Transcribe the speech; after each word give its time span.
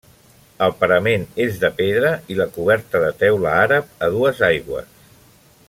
El 0.67 0.71
parament 0.77 1.25
és 1.45 1.59
de 1.63 1.69
pedra 1.81 2.13
i 2.35 2.39
la 2.39 2.49
coberta, 2.57 3.03
de 3.05 3.13
teula 3.21 3.53
àrab 3.67 3.93
a 4.07 4.11
dues 4.17 4.43
aigües. 4.49 4.89